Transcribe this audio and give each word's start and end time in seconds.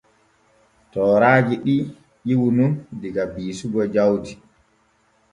Tooraaji 0.91 1.55
ɗi 1.65 1.75
ƴiwu 2.25 2.47
nun 2.57 2.71
diga 3.01 3.23
biisugo 3.33 3.81
jawdi. 3.93 4.31